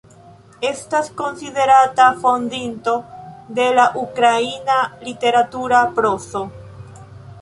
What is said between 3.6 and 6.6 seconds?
la ukraina literatura prozo.